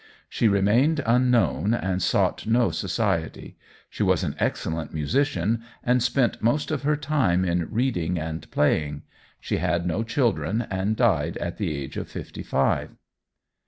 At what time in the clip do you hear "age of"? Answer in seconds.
11.77-12.07